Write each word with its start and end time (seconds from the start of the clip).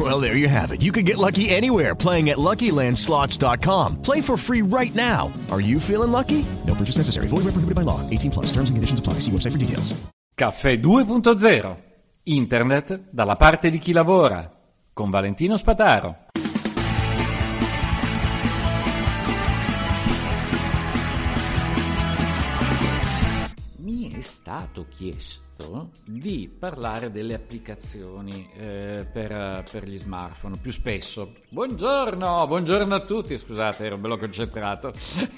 Well, 0.10 0.18
there 0.20 0.36
you 0.36 0.48
have 0.48 0.72
it. 0.72 0.80
You 0.80 0.92
can 0.92 1.04
get 1.04 1.18
lucky 1.18 1.50
anywhere 1.50 1.94
playing 1.94 2.30
at 2.30 2.38
LuckyLandSlots.com. 2.38 4.00
Play 4.02 4.22
for 4.22 4.38
free 4.38 4.62
right 4.62 4.94
now. 4.94 5.30
Are 5.50 5.60
you 5.60 5.78
feeling 5.78 6.10
lucky? 6.10 6.44
No 6.66 6.74
purchase 6.74 6.96
necessary. 6.96 7.26
Void 7.26 7.44
where 7.44 7.52
prohibited 7.52 7.74
by 7.74 7.82
law. 7.82 8.00
18 8.08 8.30
plus. 8.30 8.46
Terms 8.46 8.70
and 8.70 8.78
conditions 8.78 9.00
apply. 9.00 9.20
See 9.20 9.30
website 9.30 9.52
for 9.52 9.58
details. 9.58 9.94
Caffè 10.34 10.80
2.0. 10.80 11.76
Internet 12.22 13.08
dalla 13.10 13.36
parte 13.36 13.68
di 13.70 13.78
chi 13.78 13.92
lavora. 13.92 14.50
Con 14.94 15.10
Valentino 15.10 15.56
Spataro. 15.58 16.29
Stato 24.70 24.86
chiesto 24.88 25.90
di 26.04 26.48
parlare 26.48 27.10
delle 27.10 27.34
applicazioni 27.34 28.48
eh, 28.56 29.06
per, 29.12 29.64
per 29.70 29.84
gli 29.84 29.96
smartphone 29.98 30.56
più 30.58 30.70
spesso. 30.70 31.32
Buongiorno, 31.48 32.46
buongiorno 32.46 32.94
a 32.94 33.04
tutti. 33.04 33.36
Scusate, 33.36 33.84
ero 33.84 33.98
bello 33.98 34.16
concentrato. 34.16 34.94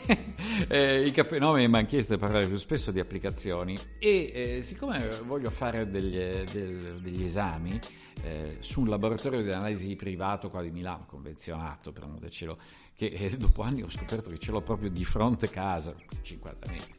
eh, 0.68 1.02
I 1.02 1.10
caffè 1.10 1.38
no, 1.38 1.54
mi 1.54 1.64
hanno 1.64 1.84
chiesto 1.86 2.14
di 2.14 2.20
parlare 2.20 2.46
più 2.46 2.56
spesso 2.56 2.92
di 2.92 3.00
applicazioni 3.00 3.76
e 3.98 4.32
eh, 4.32 4.62
siccome 4.62 5.08
voglio 5.24 5.50
fare 5.50 5.90
degli, 5.90 6.18
del, 6.50 7.00
degli 7.00 7.22
esami 7.24 7.80
eh, 8.22 8.58
su 8.60 8.82
un 8.82 8.88
laboratorio 8.88 9.42
di 9.42 9.50
analisi 9.50 9.96
privato 9.96 10.50
qua 10.50 10.62
di 10.62 10.70
Milano, 10.70 11.06
convenzionato 11.06 11.90
per 11.90 12.04
del 12.18 12.30
cielo, 12.30 12.58
che 12.94 13.06
eh, 13.06 13.30
dopo 13.36 13.62
anni 13.62 13.82
ho 13.82 13.90
scoperto 13.90 14.28
che 14.30 14.38
ce 14.38 14.52
l'ho 14.52 14.60
proprio 14.60 14.90
di 14.90 15.04
fronte 15.04 15.48
casa, 15.48 15.94
50 16.20 16.70
metri 16.70 16.94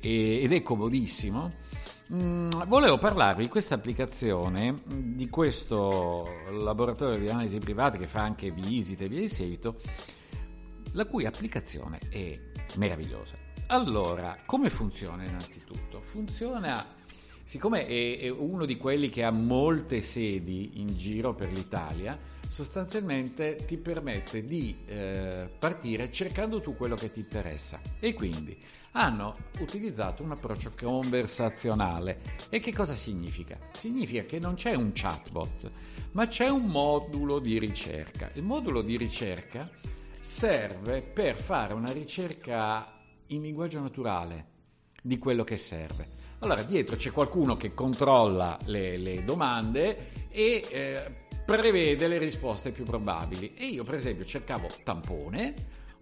ed 0.00 0.52
è 0.52 0.62
comodissimo. 0.62 1.50
Mm, 2.12 2.48
volevo 2.66 2.96
parlarvi 2.96 3.42
di 3.42 3.48
questa 3.48 3.74
applicazione, 3.74 4.74
di 4.86 5.28
questo 5.28 6.26
laboratorio 6.50 7.18
di 7.18 7.28
analisi 7.28 7.58
private 7.58 7.98
che 7.98 8.06
fa 8.06 8.22
anche 8.22 8.50
visite 8.50 9.04
e 9.04 9.08
via 9.08 9.20
di 9.20 9.28
seguito, 9.28 9.80
la 10.92 11.04
cui 11.04 11.26
applicazione 11.26 11.98
è 12.08 12.38
meravigliosa. 12.76 13.36
Allora, 13.66 14.36
come 14.46 14.70
funziona 14.70 15.24
innanzitutto? 15.24 16.00
Funziona, 16.00 16.86
siccome 17.48 17.86
è, 17.86 18.18
è 18.18 18.28
uno 18.28 18.66
di 18.66 18.76
quelli 18.76 19.08
che 19.08 19.24
ha 19.24 19.30
molte 19.30 20.02
sedi 20.02 20.80
in 20.80 20.88
giro 20.88 21.34
per 21.34 21.50
l'Italia, 21.50 22.18
sostanzialmente 22.46 23.64
ti 23.64 23.78
permette 23.78 24.44
di 24.44 24.76
eh, 24.84 25.48
partire 25.58 26.10
cercando 26.10 26.60
tu 26.60 26.76
quello 26.76 26.94
che 26.94 27.10
ti 27.10 27.20
interessa. 27.20 27.80
E 27.98 28.12
quindi 28.12 28.54
hanno 28.92 29.34
utilizzato 29.60 30.22
un 30.22 30.32
approccio 30.32 30.72
conversazionale. 30.78 32.20
E 32.50 32.60
che 32.60 32.74
cosa 32.74 32.94
significa? 32.94 33.58
Significa 33.72 34.24
che 34.24 34.38
non 34.38 34.52
c'è 34.52 34.74
un 34.74 34.90
chatbot 34.92 35.70
ma 36.12 36.26
c'è 36.26 36.48
un 36.48 36.66
modulo 36.66 37.38
di 37.38 37.58
ricerca. 37.58 38.30
Il 38.34 38.42
modulo 38.42 38.82
di 38.82 38.98
ricerca 38.98 39.70
serve 40.20 41.00
per 41.00 41.34
fare 41.34 41.72
una 41.72 41.92
ricerca 41.92 42.94
in 43.28 43.40
linguaggio 43.40 43.80
naturale 43.80 44.46
di 45.00 45.16
quello 45.16 45.44
che 45.44 45.56
serve 45.56 46.17
allora 46.40 46.62
dietro 46.62 46.96
c'è 46.96 47.10
qualcuno 47.10 47.56
che 47.56 47.74
controlla 47.74 48.58
le, 48.64 48.96
le 48.96 49.24
domande 49.24 50.28
e 50.30 50.64
eh, 50.70 51.26
prevede 51.44 52.08
le 52.08 52.18
risposte 52.18 52.70
più 52.70 52.84
probabili. 52.84 53.54
E 53.54 53.66
io, 53.66 53.82
per 53.82 53.94
esempio, 53.94 54.24
cercavo 54.24 54.68
tampone, 54.84 55.54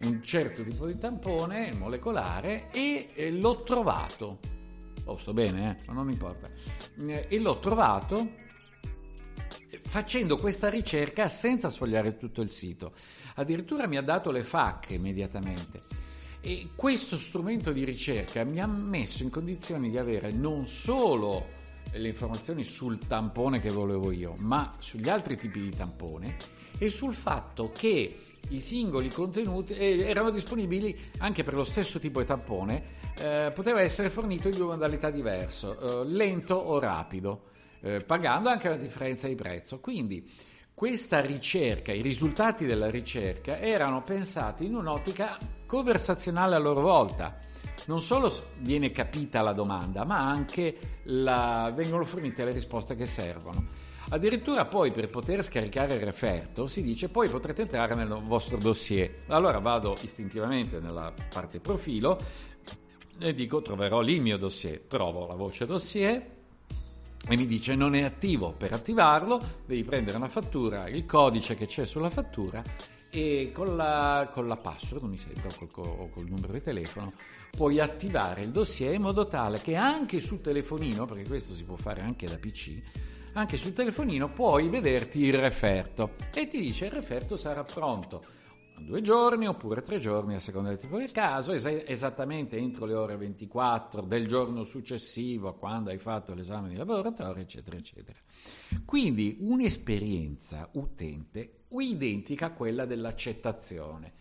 un 0.02 0.22
certo 0.22 0.62
tipo 0.62 0.86
di 0.86 0.98
tampone 0.98 1.72
molecolare, 1.72 2.68
e 2.72 3.06
eh, 3.14 3.30
l'ho 3.30 3.62
trovato. 3.62 4.40
Oh, 5.04 5.16
sto 5.16 5.32
bene, 5.32 5.78
eh? 5.86 5.92
non 5.92 6.10
importa. 6.10 6.50
Eh, 7.06 7.26
e 7.28 7.38
l'ho 7.38 7.58
trovato 7.60 8.44
facendo 9.86 10.36
questa 10.36 10.68
ricerca 10.68 11.28
senza 11.28 11.70
sfogliare 11.70 12.16
tutto 12.16 12.40
il 12.40 12.50
sito. 12.50 12.92
Addirittura 13.36 13.86
mi 13.86 13.96
ha 13.96 14.02
dato 14.02 14.30
le 14.30 14.42
FAC 14.42 14.90
immediatamente. 14.90 16.05
E 16.48 16.68
questo 16.76 17.18
strumento 17.18 17.72
di 17.72 17.82
ricerca 17.84 18.44
mi 18.44 18.60
ha 18.60 18.68
messo 18.68 19.24
in 19.24 19.30
condizioni 19.30 19.90
di 19.90 19.98
avere 19.98 20.30
non 20.30 20.64
solo 20.64 21.44
le 21.90 22.06
informazioni 22.06 22.62
sul 22.62 23.04
tampone 23.08 23.58
che 23.58 23.70
volevo 23.70 24.12
io, 24.12 24.36
ma 24.38 24.70
sugli 24.78 25.08
altri 25.08 25.36
tipi 25.36 25.60
di 25.60 25.70
tampone 25.70 26.36
e 26.78 26.88
sul 26.88 27.14
fatto 27.14 27.72
che 27.72 28.16
i 28.50 28.60
singoli 28.60 29.08
contenuti 29.08 29.72
eh, 29.72 30.02
erano 30.02 30.30
disponibili 30.30 30.96
anche 31.18 31.42
per 31.42 31.54
lo 31.54 31.64
stesso 31.64 31.98
tipo 31.98 32.20
di 32.20 32.26
tampone, 32.26 32.84
eh, 33.18 33.50
poteva 33.52 33.80
essere 33.80 34.08
fornito 34.08 34.46
in 34.46 34.54
due 34.54 34.66
modalità 34.66 35.10
diverse, 35.10 35.76
eh, 35.76 36.04
lento 36.04 36.54
o 36.54 36.78
rapido, 36.78 37.46
eh, 37.80 38.04
pagando 38.06 38.50
anche 38.50 38.68
la 38.68 38.76
differenza 38.76 39.26
di 39.26 39.34
prezzo. 39.34 39.80
Quindi 39.80 40.24
questa 40.76 41.20
ricerca, 41.20 41.90
i 41.90 42.02
risultati 42.02 42.66
della 42.66 42.90
ricerca 42.90 43.58
erano 43.58 44.02
pensati 44.02 44.66
in 44.66 44.74
un'ottica 44.74 45.38
conversazionale 45.64 46.54
a 46.54 46.58
loro 46.58 46.82
volta 46.82 47.38
non 47.86 48.02
solo 48.02 48.30
viene 48.58 48.90
capita 48.90 49.40
la 49.40 49.54
domanda, 49.54 50.04
ma 50.04 50.18
anche 50.18 51.00
la, 51.04 51.72
vengono 51.74 52.04
fornite 52.04 52.44
le 52.44 52.52
risposte 52.52 52.94
che 52.94 53.06
servono. 53.06 53.68
Addirittura 54.10 54.66
poi 54.66 54.92
per 54.92 55.08
poter 55.08 55.42
scaricare 55.42 55.94
il 55.94 56.00
referto 56.00 56.66
si 56.66 56.82
dice 56.82 57.08
poi 57.08 57.30
potrete 57.30 57.62
entrare 57.62 57.94
nel 57.94 58.20
vostro 58.22 58.58
dossier. 58.58 59.22
Allora 59.28 59.58
vado 59.60 59.96
istintivamente 60.02 60.78
nella 60.78 61.10
parte 61.30 61.58
profilo 61.58 62.20
e 63.18 63.32
dico 63.32 63.62
troverò 63.62 64.00
lì 64.00 64.16
il 64.16 64.20
mio 64.20 64.36
dossier. 64.36 64.82
Trovo 64.86 65.26
la 65.26 65.36
voce 65.36 65.64
dossier 65.64 66.34
e 67.28 67.36
mi 67.36 67.46
dice 67.46 67.74
non 67.74 67.94
è 67.94 68.02
attivo. 68.02 68.52
Per 68.52 68.72
attivarlo 68.72 69.40
devi 69.66 69.84
prendere 69.84 70.16
una 70.16 70.28
fattura, 70.28 70.88
il 70.88 71.06
codice 71.06 71.54
che 71.54 71.66
c'è 71.66 71.84
sulla 71.84 72.10
fattura 72.10 72.62
e 73.10 73.50
con 73.52 73.76
la, 73.76 74.30
con 74.32 74.46
la 74.46 74.56
password, 74.56 75.04
mi 75.04 75.16
sembra, 75.16 75.48
o 75.48 75.66
col, 75.68 76.10
col, 76.10 76.26
numero 76.26 76.52
di 76.52 76.60
telefono, 76.60 77.12
puoi 77.50 77.80
attivare 77.80 78.42
il 78.42 78.50
dossier 78.50 78.94
in 78.94 79.02
modo 79.02 79.26
tale 79.26 79.60
che 79.60 79.74
anche 79.74 80.20
sul 80.20 80.40
telefonino, 80.40 81.06
perché 81.06 81.26
questo 81.26 81.54
si 81.54 81.64
può 81.64 81.76
fare 81.76 82.02
anche 82.02 82.26
da 82.26 82.36
PC, 82.36 82.76
anche 83.32 83.56
sul 83.56 83.72
telefonino 83.72 84.30
puoi 84.30 84.68
vederti 84.68 85.24
il 85.24 85.34
referto 85.34 86.14
e 86.32 86.48
ti 86.48 86.60
dice 86.60 86.86
il 86.86 86.92
referto 86.92 87.36
sarà 87.36 87.64
pronto 87.64 88.24
due 88.80 89.00
giorni 89.00 89.46
oppure 89.46 89.82
tre 89.82 89.98
giorni 89.98 90.34
a 90.34 90.40
seconda 90.40 90.68
del 90.70 90.78
tipo 90.78 90.98
del 90.98 91.10
caso, 91.12 91.52
es- 91.52 91.64
esattamente 91.86 92.56
entro 92.56 92.86
le 92.86 92.94
ore 92.94 93.16
24 93.16 94.02
del 94.02 94.26
giorno 94.26 94.64
successivo 94.64 95.48
a 95.48 95.54
quando 95.54 95.90
hai 95.90 95.98
fatto 95.98 96.34
l'esame 96.34 96.68
di 96.68 96.76
laboratorio, 96.76 97.42
eccetera, 97.42 97.76
eccetera. 97.76 98.18
Quindi 98.84 99.36
un'esperienza 99.40 100.68
utente 100.72 101.64
identica 101.78 102.46
a 102.46 102.52
quella 102.52 102.84
dell'accettazione. 102.86 104.12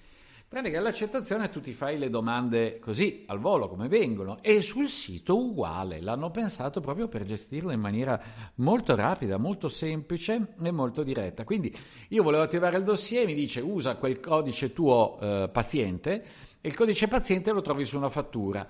Tranne 0.56 0.70
che 0.70 0.78
all'accettazione 0.78 1.50
tu 1.50 1.60
ti 1.60 1.74
fai 1.74 1.98
le 1.98 2.10
domande 2.10 2.80
così, 2.80 3.26
al 3.28 3.40
volo, 3.40 3.68
come 3.68 3.90
vengono, 3.90 4.38
e 4.42 4.62
sul 4.62 4.88
sito 4.88 5.38
uguale, 5.38 6.00
l'hanno 6.00 6.32
pensato 6.32 6.80
proprio 6.80 7.10
per 7.10 7.24
gestirlo 7.24 7.74
in 7.74 7.82
maniera 7.82 8.18
molto 8.56 8.96
rapida, 8.96 9.36
molto 9.36 9.68
semplice 9.68 10.54
e 10.62 10.72
molto 10.72 11.04
diretta. 11.04 11.44
Quindi 11.44 11.76
io 12.08 12.24
volevo 12.24 12.44
attivare 12.44 12.78
il 12.78 12.84
dossier, 12.84 13.26
mi 13.26 13.34
dice 13.34 13.60
usa 13.60 13.98
quel 13.98 14.22
codice 14.22 14.72
tuo 14.72 15.20
eh, 15.20 15.50
paziente, 15.52 16.24
e 16.62 16.70
il 16.70 16.74
codice 16.74 17.10
paziente 17.10 17.52
lo 17.52 17.60
trovi 17.60 17.84
su 17.84 17.98
una 17.98 18.08
fattura. 18.08 18.66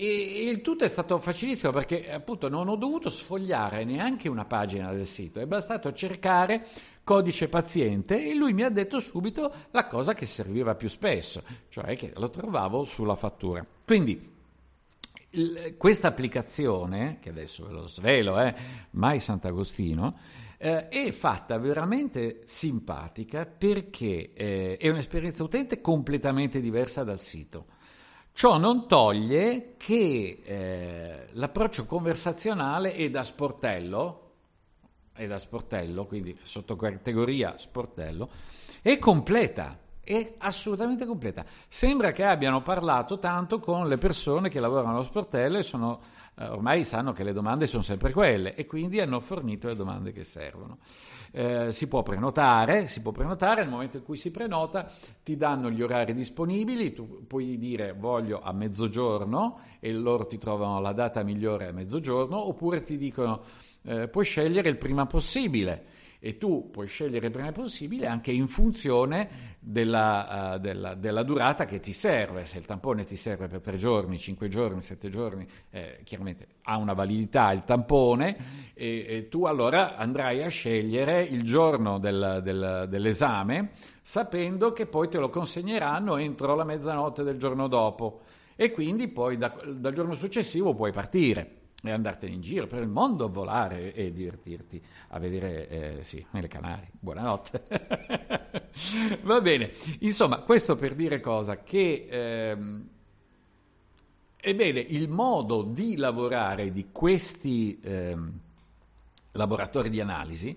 E 0.00 0.48
il 0.48 0.60
tutto 0.60 0.84
è 0.84 0.88
stato 0.88 1.18
facilissimo 1.18 1.72
perché 1.72 2.12
appunto 2.12 2.48
non 2.48 2.68
ho 2.68 2.76
dovuto 2.76 3.10
sfogliare 3.10 3.82
neanche 3.82 4.28
una 4.28 4.44
pagina 4.44 4.92
del 4.92 5.08
sito, 5.08 5.40
è 5.40 5.46
bastato 5.46 5.90
cercare 5.90 6.64
codice 7.02 7.48
paziente 7.48 8.24
e 8.24 8.32
lui 8.32 8.52
mi 8.52 8.62
ha 8.62 8.70
detto 8.70 9.00
subito 9.00 9.52
la 9.72 9.88
cosa 9.88 10.14
che 10.14 10.24
serviva 10.24 10.76
più 10.76 10.88
spesso, 10.88 11.42
cioè 11.68 11.96
che 11.96 12.12
lo 12.14 12.30
trovavo 12.30 12.84
sulla 12.84 13.16
fattura. 13.16 13.66
Quindi 13.84 14.36
questa 15.76 16.06
applicazione, 16.06 17.18
che 17.20 17.30
adesso 17.30 17.66
ve 17.66 17.72
lo 17.72 17.88
svelo, 17.88 18.40
eh, 18.40 18.54
Mai 18.90 19.18
Sant'Agostino, 19.18 20.12
eh, 20.58 20.86
è 20.86 21.10
fatta 21.10 21.58
veramente 21.58 22.42
simpatica 22.44 23.46
perché 23.46 24.30
eh, 24.32 24.76
è 24.76 24.88
un'esperienza 24.88 25.42
utente 25.42 25.80
completamente 25.80 26.60
diversa 26.60 27.02
dal 27.02 27.18
sito 27.18 27.77
Ciò 28.38 28.56
non 28.56 28.86
toglie 28.86 29.74
che 29.76 30.42
eh, 30.44 31.26
l'approccio 31.32 31.86
conversazionale 31.86 32.94
è 32.94 33.10
da 33.10 33.24
sportello, 33.24 34.30
è 35.12 35.26
da 35.26 35.38
sportello, 35.38 36.06
quindi 36.06 36.38
sotto 36.44 36.76
categoria 36.76 37.58
sportello, 37.58 38.30
è 38.80 38.96
completa 38.98 39.76
è 40.08 40.36
assolutamente 40.38 41.04
completa. 41.04 41.44
Sembra 41.68 42.12
che 42.12 42.24
abbiano 42.24 42.62
parlato 42.62 43.18
tanto 43.18 43.60
con 43.60 43.86
le 43.88 43.98
persone 43.98 44.48
che 44.48 44.58
lavorano 44.58 44.94
allo 44.94 45.02
sportello 45.02 45.58
e 45.58 45.62
sono, 45.62 46.00
eh, 46.38 46.46
ormai 46.46 46.82
sanno 46.82 47.12
che 47.12 47.24
le 47.24 47.34
domande 47.34 47.66
sono 47.66 47.82
sempre 47.82 48.10
quelle 48.10 48.54
e 48.54 48.64
quindi 48.64 49.00
hanno 49.00 49.20
fornito 49.20 49.68
le 49.68 49.76
domande 49.76 50.12
che 50.12 50.24
servono. 50.24 50.78
Eh, 51.30 51.72
si 51.72 51.88
può 51.88 52.02
prenotare, 52.02 52.86
si 52.86 53.02
può 53.02 53.12
prenotare, 53.12 53.60
nel 53.60 53.70
momento 53.70 53.98
in 53.98 54.02
cui 54.02 54.16
si 54.16 54.30
prenota 54.30 54.90
ti 55.22 55.36
danno 55.36 55.70
gli 55.70 55.82
orari 55.82 56.14
disponibili, 56.14 56.94
tu 56.94 57.26
puoi 57.26 57.58
dire 57.58 57.92
voglio 57.92 58.40
a 58.40 58.54
mezzogiorno 58.54 59.58
e 59.78 59.92
loro 59.92 60.24
ti 60.24 60.38
trovano 60.38 60.80
la 60.80 60.92
data 60.92 61.22
migliore 61.22 61.68
a 61.68 61.72
mezzogiorno 61.72 62.48
oppure 62.48 62.82
ti 62.82 62.96
dicono 62.96 63.42
eh, 63.88 64.08
puoi 64.08 64.24
scegliere 64.24 64.68
il 64.68 64.76
prima 64.76 65.06
possibile. 65.06 65.96
E 66.20 66.36
tu 66.36 66.68
puoi 66.72 66.88
scegliere 66.88 67.26
il 67.26 67.32
prima 67.32 67.52
possibile 67.52 68.08
anche 68.08 68.32
in 68.32 68.48
funzione 68.48 69.56
della, 69.60 70.54
uh, 70.56 70.58
della, 70.58 70.94
della, 70.94 71.22
durata 71.22 71.64
che 71.64 71.78
ti 71.78 71.92
serve. 71.92 72.44
Se 72.44 72.58
il 72.58 72.66
tampone 72.66 73.04
ti 73.04 73.14
serve 73.14 73.46
per 73.46 73.60
tre 73.60 73.76
giorni, 73.76 74.18
cinque 74.18 74.48
giorni, 74.48 74.80
sette 74.80 75.10
giorni, 75.10 75.46
eh, 75.70 76.00
chiaramente 76.02 76.46
ha 76.62 76.76
una 76.76 76.92
validità 76.92 77.52
il 77.52 77.62
tampone. 77.62 78.36
E, 78.74 79.06
e, 79.08 79.28
tu 79.28 79.44
allora 79.44 79.96
andrai 79.96 80.42
a 80.42 80.48
scegliere 80.48 81.22
il 81.22 81.44
giorno 81.44 82.00
del, 82.00 82.40
del, 82.42 82.86
dell'esame 82.88 83.70
sapendo 84.02 84.72
che 84.72 84.86
poi 84.86 85.08
te 85.08 85.18
lo 85.18 85.28
consegneranno 85.28 86.16
entro 86.16 86.56
la 86.56 86.64
mezzanotte 86.64 87.22
del 87.22 87.38
giorno 87.38 87.68
dopo. 87.68 88.22
E 88.56 88.72
quindi 88.72 89.06
poi 89.06 89.36
da, 89.36 89.56
dal 89.64 89.92
giorno 89.92 90.14
successivo 90.14 90.74
puoi 90.74 90.90
partire 90.90 91.57
e 91.82 91.90
andartene 91.90 92.34
in 92.34 92.40
giro 92.40 92.66
per 92.66 92.82
il 92.82 92.88
mondo 92.88 93.26
a 93.26 93.28
volare 93.28 93.94
e 93.94 94.12
divertirti 94.12 94.82
a 95.08 95.18
vedere 95.18 95.68
eh, 95.68 96.04
sì, 96.04 96.24
le 96.30 96.48
Canarie. 96.48 96.90
Buonanotte. 96.98 97.62
Va 99.22 99.40
bene, 99.40 99.70
insomma, 100.00 100.38
questo 100.40 100.74
per 100.74 100.94
dire 100.94 101.20
cosa? 101.20 101.62
Che 101.62 102.06
ehm, 102.10 102.88
ebbene, 104.36 104.80
il 104.80 105.08
modo 105.08 105.62
di 105.62 105.96
lavorare 105.96 106.72
di 106.72 106.88
questi 106.90 107.78
ehm, 107.80 108.38
laboratori 109.32 109.88
di 109.88 110.00
analisi 110.00 110.56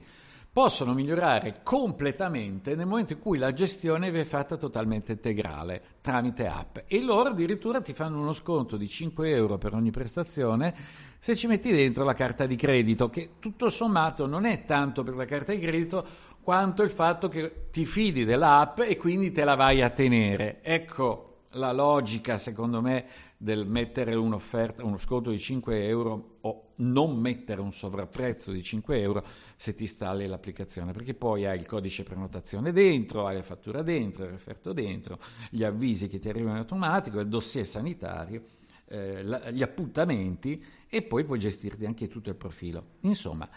possono 0.53 0.93
migliorare 0.93 1.61
completamente 1.63 2.75
nel 2.75 2.85
momento 2.85 3.13
in 3.13 3.19
cui 3.19 3.37
la 3.37 3.53
gestione 3.53 4.11
viene 4.11 4.25
fatta 4.25 4.57
totalmente 4.57 5.13
integrale 5.13 5.81
tramite 6.01 6.47
app. 6.47 6.77
E 6.87 7.01
loro 7.01 7.29
addirittura 7.29 7.81
ti 7.81 7.93
fanno 7.93 8.19
uno 8.19 8.33
sconto 8.33 8.75
di 8.75 8.87
5 8.87 9.29
euro 9.29 9.57
per 9.57 9.73
ogni 9.73 9.91
prestazione 9.91 10.75
se 11.19 11.35
ci 11.35 11.47
metti 11.47 11.71
dentro 11.71 12.03
la 12.03 12.13
carta 12.13 12.45
di 12.45 12.55
credito 12.55 13.09
che 13.09 13.33
tutto 13.39 13.69
sommato 13.69 14.25
non 14.25 14.45
è 14.45 14.65
tanto 14.65 15.03
per 15.03 15.15
la 15.15 15.25
carta 15.25 15.53
di 15.53 15.59
credito 15.59 16.05
quanto 16.41 16.83
il 16.83 16.89
fatto 16.89 17.27
che 17.29 17.67
ti 17.71 17.85
fidi 17.85 18.25
dell'app 18.25 18.79
e 18.79 18.97
quindi 18.97 19.31
te 19.31 19.43
la 19.43 19.55
vai 19.55 19.81
a 19.81 19.89
tenere. 19.89 20.59
Ecco 20.63 21.30
la 21.53 21.71
logica, 21.71 22.37
secondo 22.37 22.81
me, 22.81 23.05
del 23.37 23.65
mettere 23.65 24.15
un'offerta, 24.15 24.83
uno 24.83 24.97
sconto 24.97 25.31
di 25.31 25.39
5 25.39 25.85
euro 25.85 26.37
o 26.41 26.73
non 26.77 27.17
mettere 27.17 27.61
un 27.61 27.71
sovrapprezzo 27.71 28.51
di 28.51 28.61
5 28.61 28.99
euro 28.99 29.23
se 29.55 29.73
ti 29.73 29.83
installi 29.83 30.27
l'applicazione, 30.27 30.91
perché 30.91 31.13
poi 31.13 31.45
hai 31.45 31.57
il 31.57 31.65
codice 31.65 32.03
prenotazione 32.03 32.71
dentro, 32.71 33.27
hai 33.27 33.35
la 33.35 33.43
fattura 33.43 33.81
dentro, 33.81 34.23
il 34.23 34.31
referto 34.31 34.73
dentro, 34.73 35.19
gli 35.49 35.63
avvisi 35.63 36.07
che 36.07 36.19
ti 36.19 36.29
arrivano 36.29 36.53
in 36.55 36.61
automatico, 36.61 37.19
il 37.19 37.27
dossier 37.27 37.65
sanitario, 37.65 38.43
eh, 38.85 39.23
gli 39.51 39.63
appuntamenti 39.63 40.63
e 40.87 41.01
poi 41.01 41.23
puoi 41.23 41.39
gestirti 41.39 41.85
anche 41.85 42.07
tutto 42.07 42.29
il 42.29 42.35
profilo. 42.35 42.81
Insomma, 43.01 43.49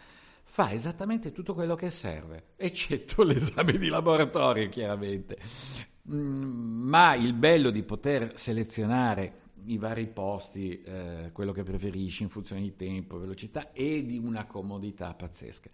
fa 0.44 0.72
esattamente 0.72 1.32
tutto 1.32 1.54
quello 1.54 1.74
che 1.74 1.90
serve, 1.90 2.50
eccetto 2.56 3.22
l'esame 3.24 3.76
di 3.76 3.88
laboratorio, 3.88 4.68
chiaramente. 4.68 5.38
Mm, 6.12 6.86
ma 6.86 7.14
il 7.14 7.32
bello 7.32 7.70
di 7.70 7.82
poter 7.82 8.32
selezionare 8.34 9.42
i 9.66 9.78
vari 9.78 10.06
posti, 10.06 10.82
eh, 10.82 11.30
quello 11.32 11.52
che 11.52 11.62
preferisci 11.62 12.22
in 12.22 12.28
funzione 12.28 12.60
di 12.60 12.76
tempo, 12.76 13.18
velocità 13.18 13.72
e 13.72 14.04
di 14.04 14.18
una 14.18 14.44
comodità 14.44 15.14
pazzesca. 15.14 15.70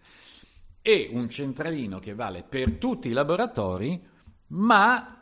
E 0.83 1.11
un 1.13 1.29
centralino 1.29 1.99
che 1.99 2.15
vale 2.15 2.45
per 2.49 2.75
tutti 2.75 3.09
i 3.09 3.13
laboratori, 3.13 4.01
ma 4.49 5.21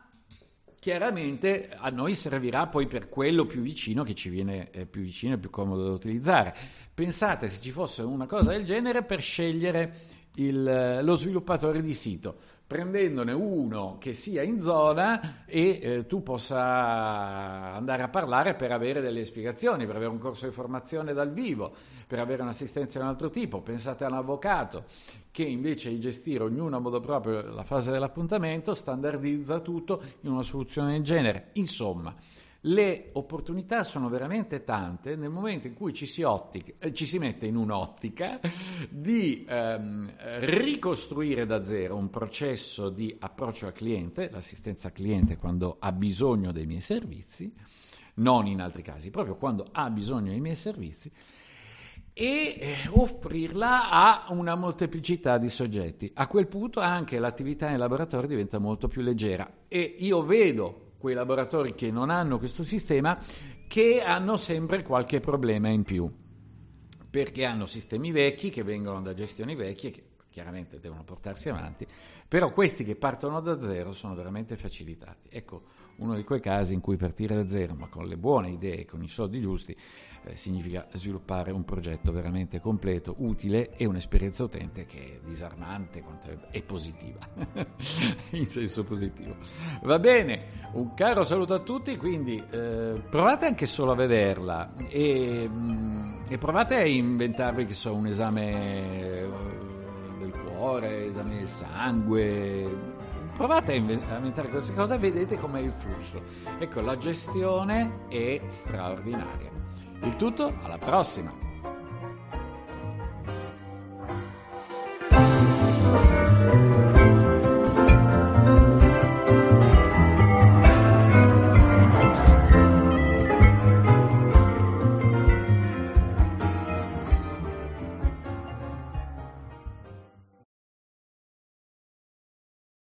chiaramente 0.79 1.71
a 1.75 1.89
noi 1.89 2.15
servirà 2.15 2.67
poi 2.67 2.87
per 2.87 3.09
quello 3.09 3.47
più 3.47 3.63
vicino 3.63 4.05
che 4.05 4.15
ci 4.15 4.29
viene 4.29 4.71
eh, 4.71 4.87
più 4.87 5.03
vicino 5.03 5.35
e 5.35 5.39
più 5.39 5.51
comodo 5.51 5.85
da 5.85 5.93
utilizzare. 5.93 6.55
Pensate 6.93 7.49
se 7.49 7.61
ci 7.63 7.71
fosse 7.71 8.03
una 8.03 8.27
cosa 8.27 8.51
del 8.51 8.65
genere 8.65 9.03
per 9.03 9.21
scegliere 9.23 10.17
il, 10.39 11.01
lo 11.03 11.15
sviluppatore 11.15 11.81
di 11.81 11.95
sito 11.95 12.57
prendendone 12.69 13.33
uno 13.33 13.97
che 13.99 14.13
sia 14.13 14.43
in 14.43 14.61
zona 14.61 15.47
e 15.47 15.81
eh, 15.81 16.07
tu 16.07 16.23
possa 16.23 17.73
andare 17.73 18.03
a 18.03 18.09
parlare 18.09 18.57
per 18.57 18.73
avere 18.73 19.01
delle 19.01 19.25
spiegazioni, 19.25 19.87
per 19.87 19.97
avere 19.97 20.11
un 20.11 20.19
corso 20.19 20.45
di 20.45 20.53
formazione 20.53 21.15
dal 21.15 21.33
vivo, 21.33 21.73
per 22.07 22.19
avere 22.19 22.43
un'assistenza 22.43 22.99
di 22.99 23.05
un 23.07 23.11
altro 23.11 23.31
tipo. 23.31 23.63
Pensate 23.63 24.05
a 24.05 24.09
un 24.09 24.17
avvocato 24.17 24.85
che 25.31 25.45
invece 25.45 25.89
di 25.89 25.99
gestire 25.99 26.45
ognuno 26.45 26.77
a 26.77 26.81
modo 26.81 27.01
proprio 27.01 27.41
la 27.41 27.63
fase 27.63 27.91
dell'appuntamento 27.91 28.75
standardizza 28.75 29.61
tutto 29.61 30.03
in 30.21 30.31
una 30.31 30.43
soluzione 30.43 30.93
del 30.93 31.03
genere. 31.03 31.49
Insomma, 31.55 32.15
le 32.69 33.11
opportunità 33.13 33.85
sono 33.85 34.09
veramente 34.09 34.65
tante 34.65 35.17
nel 35.17 35.31
momento 35.31 35.67
in 35.67 35.75
cui 35.75 35.93
ci 35.93 36.07
si, 36.07 36.23
ottica, 36.23 36.73
eh, 36.79 36.93
ci 36.93 37.07
si 37.07 37.19
mette 37.19 37.47
in 37.47 37.57
un'ottica 37.57 38.41
di 38.91 39.45
ehm, 39.49 40.11
ricostruire 40.41 41.47
da 41.47 41.63
zero 41.63 41.97
un 41.97 42.11
processo 42.11 42.91
di 42.91 43.15
approccio 43.19 43.67
al 43.67 43.73
cliente, 43.73 44.31
l'assistenza 44.31 44.89
al 44.89 44.95
cliente 44.95 45.37
quando 45.37 45.77
ha 45.79 45.93
bisogno 45.93 46.53
dei 46.53 46.67
miei 46.67 46.81
servizi, 46.81 47.51
non 48.15 48.47
in 48.47 48.61
altri 48.61 48.83
casi, 48.83 49.11
proprio 49.11 49.37
quando 49.37 49.67
ha 49.73 49.89
bisogno 49.91 50.31
dei 50.31 50.41
miei 50.41 50.57
servizi, 50.57 51.11
e 52.13 52.57
eh, 52.59 52.77
offrirla 52.91 53.91
a 53.91 54.27
una 54.31 54.57
molteplicità 54.57 55.39
di 55.39 55.49
soggetti. 55.49 56.11
A 56.15 56.27
quel 56.27 56.49
punto 56.49 56.81
anche 56.81 57.19
l'attività 57.19 57.69
nel 57.69 57.79
laboratorio 57.79 58.29
diventa 58.29 58.59
molto 58.59 58.89
più 58.89 59.03
leggera 59.03 59.49
e 59.69 59.95
io 59.99 60.23
vedo 60.25 60.88
quei 60.99 61.15
laboratori 61.15 61.75
che 61.75 61.91
non 61.91 62.11
hanno 62.11 62.39
questo 62.39 62.63
sistema 62.65 63.19
che 63.67 64.03
hanno 64.03 64.37
sempre 64.37 64.83
qualche 64.83 65.21
problema 65.21 65.69
in 65.69 65.85
più 65.85 66.11
perché 67.11 67.45
hanno 67.45 67.67
sistemi 67.67 68.11
vecchi 68.11 68.51
che 68.51 68.63
vengono 68.63 69.01
da 69.01 69.15
gestioni 69.15 69.55
vecchie 69.55 69.91
che 69.91 70.08
chiaramente 70.39 70.79
devono 70.79 71.03
portarsi 71.03 71.49
avanti, 71.49 71.85
però 72.29 72.53
questi 72.53 72.85
che 72.85 72.95
partono 72.95 73.41
da 73.41 73.59
zero 73.59 73.91
sono 73.91 74.15
veramente 74.15 74.57
facilitati. 74.57 75.29
Ecco, 75.31 75.63
uno 75.97 76.15
di 76.15 76.23
quei 76.23 76.39
casi 76.41 76.75
in 76.75 76.81
cui 76.81 76.97
partire 76.97 77.35
da 77.35 77.45
zero, 77.49 77.75
ma 77.75 77.89
con 77.89 78.07
le 78.07 78.17
buone 78.17 78.51
idee, 78.51 78.85
con 78.85 79.03
i 79.03 79.09
soldi 79.09 79.41
giusti, 79.41 79.75
eh, 80.23 80.37
significa 80.37 80.87
sviluppare 80.93 81.51
un 81.51 81.65
progetto 81.65 82.13
veramente 82.13 82.61
completo, 82.61 83.17
utile 83.19 83.71
e 83.77 83.85
un'esperienza 83.85 84.45
utente 84.45 84.87
che 84.87 85.17
è 85.17 85.27
disarmante 85.27 86.03
quanto 86.03 86.29
è, 86.29 86.39
è 86.51 86.63
positiva, 86.63 87.19
in 88.31 88.47
senso 88.47 88.85
positivo. 88.85 89.35
Va 89.83 89.99
bene, 89.99 90.45
un 90.75 90.95
caro 90.95 91.25
saluto 91.25 91.55
a 91.55 91.59
tutti, 91.59 91.97
quindi 91.97 92.41
eh, 92.49 93.03
provate 93.11 93.47
anche 93.47 93.67
solo 93.67 93.91
a 93.91 93.97
vederla 93.97 94.75
e, 94.89 95.49
mh, 95.49 95.53
mm, 95.53 96.15
e 96.29 96.39
provate 96.39 96.77
a 96.77 96.85
inventarvi 96.85 97.65
che 97.65 97.75
so, 97.75 97.93
un 97.93 98.07
esame 98.07 99.21
eh, 99.21 99.78
cuore, 100.59 101.07
esame 101.07 101.37
del 101.37 101.49
sangue, 101.49 102.77
provate 103.35 103.73
a 103.73 103.77
inventare 103.77 104.49
queste 104.49 104.75
cose 104.75 104.95
e 104.95 104.99
vedete 104.99 105.39
com'è 105.39 105.61
il 105.61 105.71
flusso. 105.71 106.21
Ecco, 106.59 106.81
la 106.81 106.99
gestione 106.99 108.07
è 108.09 108.41
straordinaria. 108.49 109.51
Il 110.03 110.17
tutto, 110.17 110.53
alla 110.63 110.79
prossima! 110.79 111.48